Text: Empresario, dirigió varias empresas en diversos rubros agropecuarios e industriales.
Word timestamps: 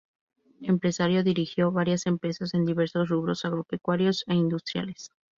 Empresario, 0.61 1.23
dirigió 1.23 1.71
varias 1.71 2.07
empresas 2.07 2.55
en 2.55 2.65
diversos 2.65 3.07
rubros 3.07 3.45
agropecuarios 3.45 4.23
e 4.25 4.33
industriales. 4.33 5.11